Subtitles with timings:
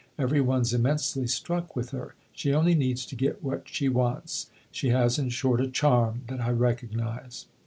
[0.17, 2.15] Every one's immensely struck with her.
[2.33, 4.49] She only needs to get what she wants.
[4.71, 7.45] She has in short a charm, that I recognise."